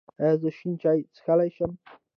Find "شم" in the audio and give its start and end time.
1.55-1.71